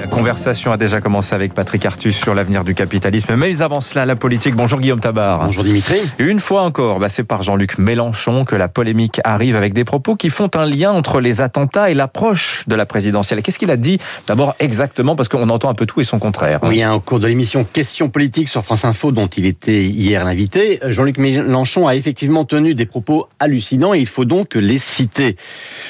La 0.00 0.06
conversation 0.06 0.72
a 0.72 0.78
déjà 0.78 1.02
commencé 1.02 1.34
avec 1.34 1.52
Patrick 1.52 1.84
Artus 1.84 2.16
sur 2.16 2.34
l'avenir 2.34 2.64
du 2.64 2.74
capitalisme, 2.74 3.36
mais 3.36 3.60
avant 3.60 3.82
cela, 3.82 4.06
la 4.06 4.16
politique. 4.16 4.54
Bonjour 4.54 4.80
Guillaume 4.80 5.00
Tabar. 5.00 5.44
Bonjour 5.44 5.62
Dimitri. 5.62 5.98
Une 6.18 6.40
fois 6.40 6.62
encore, 6.62 7.00
bah 7.00 7.10
c'est 7.10 7.22
par 7.22 7.42
Jean-Luc 7.42 7.76
Mélenchon 7.76 8.46
que 8.46 8.56
la 8.56 8.68
polémique 8.68 9.20
arrive 9.24 9.56
avec 9.56 9.74
des 9.74 9.84
propos 9.84 10.16
qui 10.16 10.30
font 10.30 10.48
un 10.54 10.64
lien 10.64 10.90
entre 10.90 11.20
les 11.20 11.42
attentats 11.42 11.90
et 11.90 11.94
l'approche 11.94 12.64
de 12.66 12.74
la 12.76 12.86
présidentielle. 12.86 13.42
Qu'est-ce 13.42 13.58
qu'il 13.58 13.70
a 13.70 13.76
dit 13.76 13.98
d'abord 14.26 14.54
exactement 14.58 15.16
Parce 15.16 15.28
qu'on 15.28 15.50
entend 15.50 15.68
un 15.68 15.74
peu 15.74 15.84
tout 15.84 16.00
et 16.00 16.04
son 16.04 16.18
contraire. 16.18 16.60
Oui, 16.62 16.82
hein, 16.82 16.94
au 16.94 17.00
cours 17.00 17.20
de 17.20 17.26
l'émission 17.26 17.64
Questions 17.70 18.08
politiques 18.08 18.48
sur 18.48 18.64
France 18.64 18.86
Info, 18.86 19.12
dont 19.12 19.26
il 19.26 19.44
était 19.44 19.84
hier 19.84 20.24
l'invité, 20.24 20.80
Jean-Luc 20.86 21.18
Mélenchon 21.18 21.86
a 21.86 21.94
effectivement 21.94 22.46
tenu 22.46 22.74
des 22.74 22.86
propos 22.86 23.28
hallucinants 23.38 23.92
et 23.92 23.98
il 23.98 24.08
faut 24.08 24.24
donc 24.24 24.54
les 24.54 24.78
citer. 24.78 25.36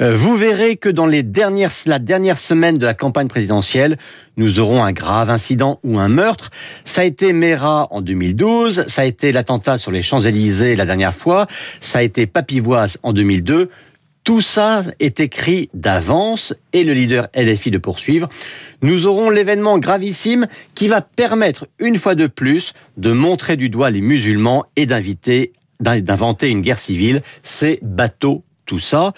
Euh, 0.00 0.16
vous 0.16 0.34
verrez 0.34 0.76
que 0.76 0.88
dans 0.88 1.06
les 1.06 1.22
dernières, 1.22 1.70
la 1.86 2.00
dernière 2.00 2.38
semaine 2.38 2.78
de 2.78 2.86
la 2.86 2.94
campagne 2.94 3.28
présidentielle, 3.28 3.91
nous 4.36 4.60
aurons 4.60 4.82
un 4.82 4.92
grave 4.92 5.30
incident 5.30 5.80
ou 5.82 5.98
un 5.98 6.08
meurtre. 6.08 6.50
Ça 6.84 7.02
a 7.02 7.04
été 7.04 7.32
Mera 7.32 7.88
en 7.90 8.00
2012, 8.00 8.84
ça 8.86 9.02
a 9.02 9.04
été 9.04 9.32
l'attentat 9.32 9.78
sur 9.78 9.90
les 9.90 10.02
Champs-Élysées 10.02 10.76
la 10.76 10.86
dernière 10.86 11.14
fois, 11.14 11.46
ça 11.80 11.98
a 11.98 12.02
été 12.02 12.26
Papivoise 12.26 12.98
en 13.02 13.12
2002. 13.12 13.70
Tout 14.24 14.40
ça 14.40 14.84
est 15.00 15.18
écrit 15.18 15.68
d'avance 15.74 16.54
et 16.72 16.84
le 16.84 16.92
leader 16.92 17.28
LFI 17.34 17.72
de 17.72 17.78
poursuivre. 17.78 18.28
Nous 18.80 19.06
aurons 19.06 19.30
l'événement 19.30 19.78
gravissime 19.78 20.46
qui 20.76 20.86
va 20.86 21.00
permettre 21.00 21.66
une 21.80 21.98
fois 21.98 22.14
de 22.14 22.28
plus 22.28 22.72
de 22.96 23.10
montrer 23.10 23.56
du 23.56 23.68
doigt 23.68 23.90
les 23.90 24.00
musulmans 24.00 24.64
et 24.76 24.86
d'inviter 24.86 25.52
d'inventer 25.80 26.48
une 26.48 26.60
guerre 26.60 26.78
civile. 26.78 27.22
C'est 27.42 27.80
bateau 27.82 28.44
tout 28.72 28.78
ça. 28.78 29.12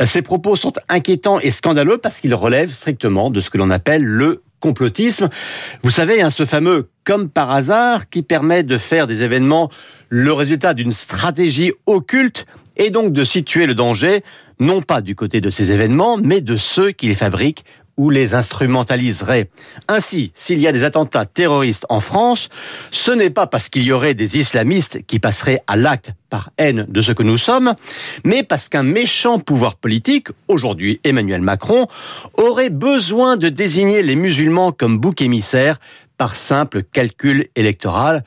Euh, 0.00 0.04
ces 0.04 0.20
propos 0.20 0.56
sont 0.56 0.72
inquiétants 0.88 1.38
et 1.38 1.52
scandaleux 1.52 1.96
parce 1.96 2.18
qu'ils 2.18 2.34
relèvent 2.34 2.72
strictement 2.72 3.30
de 3.30 3.40
ce 3.40 3.50
que 3.50 3.58
l'on 3.58 3.70
appelle 3.70 4.02
le 4.02 4.42
complotisme. 4.58 5.28
Vous 5.84 5.92
savez, 5.92 6.22
hein, 6.22 6.30
ce 6.30 6.44
fameux 6.44 6.88
comme 7.04 7.28
par 7.28 7.52
hasard 7.52 8.10
qui 8.10 8.22
permet 8.22 8.64
de 8.64 8.76
faire 8.78 9.06
des 9.06 9.22
événements 9.22 9.70
le 10.08 10.32
résultat 10.32 10.74
d'une 10.74 10.90
stratégie 10.90 11.72
occulte 11.86 12.46
et 12.76 12.90
donc 12.90 13.12
de 13.12 13.22
situer 13.22 13.66
le 13.66 13.76
danger 13.76 14.24
non 14.58 14.82
pas 14.82 15.00
du 15.02 15.14
côté 15.14 15.40
de 15.40 15.50
ces 15.50 15.70
événements, 15.70 16.16
mais 16.16 16.40
de 16.40 16.56
ceux 16.56 16.90
qui 16.90 17.06
les 17.06 17.14
fabriquent 17.14 17.64
ou 17.96 18.10
les 18.10 18.34
instrumentaliserait. 18.34 19.48
Ainsi, 19.88 20.32
s'il 20.34 20.58
y 20.58 20.66
a 20.66 20.72
des 20.72 20.84
attentats 20.84 21.24
terroristes 21.24 21.86
en 21.88 22.00
France, 22.00 22.48
ce 22.90 23.10
n'est 23.10 23.30
pas 23.30 23.46
parce 23.46 23.68
qu'il 23.68 23.84
y 23.84 23.92
aurait 23.92 24.14
des 24.14 24.38
islamistes 24.38 25.04
qui 25.06 25.18
passeraient 25.18 25.62
à 25.66 25.76
l'acte 25.76 26.12
par 26.28 26.50
haine 26.58 26.86
de 26.88 27.00
ce 27.00 27.12
que 27.12 27.22
nous 27.22 27.38
sommes, 27.38 27.74
mais 28.24 28.42
parce 28.42 28.68
qu'un 28.68 28.82
méchant 28.82 29.38
pouvoir 29.38 29.76
politique, 29.76 30.28
aujourd'hui 30.48 31.00
Emmanuel 31.04 31.40
Macron, 31.40 31.86
aurait 32.34 32.70
besoin 32.70 33.36
de 33.36 33.48
désigner 33.48 34.02
les 34.02 34.16
musulmans 34.16 34.72
comme 34.72 34.98
bouc 34.98 35.22
émissaire 35.22 35.78
par 36.18 36.34
simple 36.34 36.82
calcul 36.82 37.48
électoral. 37.56 38.24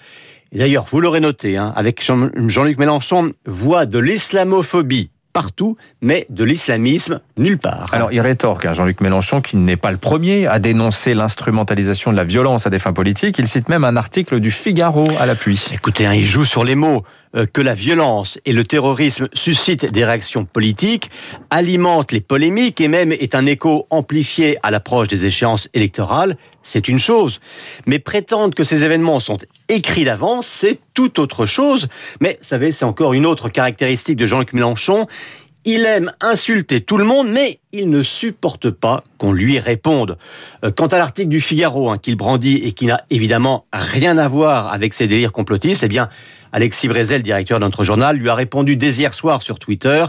D'ailleurs, 0.52 0.86
vous 0.90 1.00
l'aurez 1.00 1.20
noté, 1.20 1.58
hein, 1.58 1.72
avec 1.76 2.02
Jean-Luc 2.02 2.80
Mélenchon, 2.80 3.32
voix 3.46 3.86
de 3.86 4.00
l'islamophobie 4.00 5.12
partout, 5.34 5.78
mais 6.02 6.26
de 6.30 6.44
l'islamisme 6.44 7.22
nulle 7.38 7.58
part. 7.58 7.94
Alors 7.94 8.12
il 8.12 8.20
rétorque 8.22 8.66
à 8.66 8.70
hein, 8.70 8.74
Jean-Luc 8.74 9.02
Mélenchon 9.02 9.42
qui 9.42 9.58
n'est 9.58 9.78
pas 9.78 9.92
le 9.92 9.98
premier 9.98 10.48
à 10.48 10.60
dénoncer 10.60 11.14
l'instrumentalisation 11.14 12.12
de 12.12 12.18
la 12.18 12.24
violence 12.24 12.66
à 12.68 12.70
des 12.70 12.80
fins 12.80 12.94
politiques. 12.94 13.38
Il 13.40 13.48
cite 13.48 13.70
même 13.70 13.84
un 13.84 13.96
article 13.96 14.40
du 14.40 14.52
Figaro 14.52 15.08
à 15.20 15.26
l'appui. 15.26 15.70
Écoutez, 15.74 16.06
hein, 16.06 16.14
il 16.14 16.26
joue 16.26 16.46
sur 16.46 16.64
les 16.64 16.76
mots. 16.76 17.04
Euh, 17.36 17.46
que 17.46 17.62
la 17.62 17.76
violence 17.76 18.40
et 18.46 18.54
le 18.54 18.64
terrorisme 18.64 19.30
suscitent 19.34 19.86
des 19.86 20.04
réactions 20.04 20.46
politiques, 20.46 21.12
alimentent 21.52 22.12
les 22.12 22.22
polémiques 22.22 22.82
et 22.82 22.88
même 22.88 23.12
est 23.12 23.36
un 23.36 23.46
écho 23.46 23.86
amplifié 23.92 24.58
à 24.64 24.72
l'approche 24.72 25.10
des 25.10 25.26
échéances 25.26 25.70
électorales, 25.76 26.38
c'est 26.64 26.88
une 26.88 26.98
chose. 26.98 27.40
Mais 27.86 28.00
prétendre 28.00 28.56
que 28.56 28.64
ces 28.64 28.84
événements 28.84 29.20
sont 29.20 29.38
écrits 29.68 30.06
d'avance, 30.06 30.48
c'est 30.48 30.80
tout 30.96 31.20
autre 31.20 31.46
chose. 31.46 31.88
Mais, 32.20 32.40
vous 32.42 32.48
savez, 32.48 32.72
c'est 32.72 32.86
encore 32.86 33.14
une 33.14 33.28
autre 33.28 33.50
caractéristique 33.50 34.16
de 34.16 34.26
Jean-Luc 34.26 34.54
Mélenchon. 34.54 35.06
Il 35.66 35.86
aime 35.86 36.12
insulter 36.22 36.82
tout 36.82 36.98
le 36.98 37.06
monde, 37.06 37.30
mais 37.30 37.60
il 37.72 37.90
ne 37.90 38.02
supporte 38.02 38.70
pas 38.72 39.04
qu'on 39.18 39.32
lui 39.32 39.60
réponde. 39.60 40.18
Euh, 40.64 40.72
quant 40.72 40.88
à 40.88 40.98
l'article 40.98 41.30
du 41.30 41.42
Figaro 41.42 41.92
hein, 41.92 41.98
qu'il 41.98 42.16
brandit 42.16 42.56
et 42.56 42.72
qui 42.72 42.86
n'a 42.86 43.04
évidemment 43.10 43.66
rien 43.72 44.18
à 44.18 44.28
voir 44.28 44.74
avec 44.74 44.94
ses 44.94 45.08
délires 45.08 45.32
complotistes, 45.32 45.84
eh 45.84 45.88
bien, 45.88 46.10
Alexis 46.52 46.88
Brézel, 46.88 47.22
directeur 47.22 47.60
de 47.60 47.66
notre 47.66 47.84
journal, 47.84 48.18
lui 48.18 48.30
a 48.30 48.36
répondu 48.36 48.76
dès 48.76 48.94
hier 48.94 49.14
soir 49.14 49.42
sur 49.42 49.60
Twitter 49.60 50.06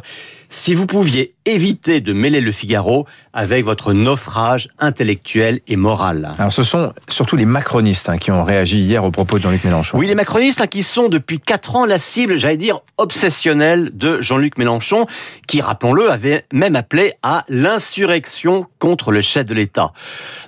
si 0.48 0.74
vous 0.74 0.86
pouviez 0.86 1.34
éviter 1.44 2.00
de 2.00 2.12
mêler 2.12 2.40
le 2.40 2.50
Figaro 2.50 3.06
avec 3.32 3.64
votre 3.64 3.92
naufrage 3.92 4.68
intellectuel 4.78 5.60
et 5.68 5.76
moral. 5.76 6.32
Alors 6.38 6.52
ce 6.52 6.62
sont 6.62 6.92
surtout 7.08 7.36
les 7.36 7.44
macronistes 7.44 8.08
hein, 8.08 8.18
qui 8.18 8.32
ont 8.32 8.42
réagi 8.42 8.80
hier 8.80 9.04
au 9.04 9.10
propos 9.10 9.38
de 9.38 9.42
Jean-Luc 9.42 9.64
Mélenchon. 9.64 9.98
Oui, 9.98 10.06
les 10.06 10.14
macronistes 10.14 10.60
hein, 10.60 10.66
qui 10.66 10.82
sont 10.82 11.08
depuis 11.08 11.38
quatre 11.38 11.76
ans 11.76 11.86
la 11.86 11.98
cible, 11.98 12.36
j'allais 12.36 12.56
dire, 12.56 12.80
obsessionnelle 12.98 13.90
de 13.94 14.20
Jean-Luc 14.20 14.58
Mélenchon, 14.58 15.06
qui, 15.46 15.60
rappelons-le, 15.60 16.10
avait 16.10 16.44
même 16.52 16.74
appelé 16.74 17.12
à 17.22 17.44
l'insurrection 17.50 18.66
contre 18.78 19.12
le 19.12 19.20
chef 19.20 19.44
de 19.44 19.54
l'État. 19.54 19.92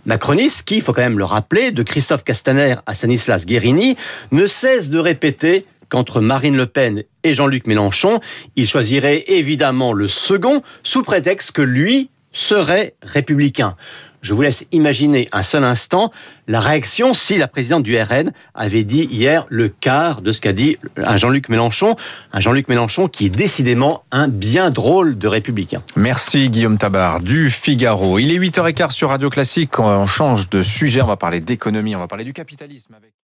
Macronistes 0.06 0.62
qui, 0.62 0.76
il 0.76 0.82
faut 0.82 0.94
quand 0.94 1.02
même 1.02 1.18
le 1.18 1.24
rappeler, 1.24 1.72
de 1.72 1.82
Christophe 1.82 2.24
Castaner 2.24 2.76
à 2.86 2.94
Stanislas 2.94 3.44
Guérini, 3.44 3.96
ne 4.30 4.46
cesse 4.46 4.88
de 4.88 4.98
répéter 4.98 5.66
qu'entre 5.90 6.22
Marine 6.22 6.56
Le 6.56 6.66
Pen 6.66 7.02
et 7.22 7.34
Jean-Luc 7.34 7.66
Mélenchon, 7.66 8.20
il 8.56 8.66
choisirait 8.66 9.24
évidemment 9.26 9.92
le 9.92 10.08
second, 10.08 10.62
sous 10.82 11.02
prétexte 11.02 11.52
que 11.52 11.60
lui 11.60 12.08
serait 12.32 12.94
républicain. 13.02 13.76
Je 14.22 14.34
vous 14.34 14.42
laisse 14.42 14.64
imaginer 14.72 15.28
un 15.32 15.42
seul 15.42 15.64
instant 15.64 16.12
la 16.48 16.60
réaction 16.60 17.12
si 17.14 17.38
la 17.38 17.48
présidente 17.48 17.82
du 17.82 18.00
RN 18.00 18.32
avait 18.54 18.84
dit 18.84 19.08
hier 19.10 19.46
le 19.48 19.68
quart 19.68 20.22
de 20.22 20.32
ce 20.32 20.40
qu'a 20.40 20.52
dit 20.52 20.78
un 20.96 21.16
Jean-Luc 21.16 21.48
Mélenchon, 21.48 21.96
un 22.32 22.40
Jean-Luc 22.40 22.68
Mélenchon 22.68 23.08
qui 23.08 23.26
est 23.26 23.30
décidément 23.30 24.04
un 24.10 24.28
bien 24.28 24.70
drôle 24.70 25.18
de 25.18 25.28
républicain. 25.28 25.82
Merci 25.96 26.50
Guillaume 26.50 26.78
Tabar 26.78 27.20
du 27.20 27.50
Figaro. 27.50 28.18
Il 28.18 28.32
est 28.32 28.38
8h15 28.38 28.90
sur 28.90 29.10
Radio 29.10 29.28
Classique. 29.28 29.78
On 29.78 30.06
change 30.06 30.48
de 30.48 30.62
sujet, 30.62 31.02
on 31.02 31.06
va 31.06 31.16
parler 31.16 31.40
d'économie, 31.40 31.96
on 31.96 32.00
va 32.00 32.08
parler 32.08 32.24
du 32.24 32.32
capitalisme 32.32 32.94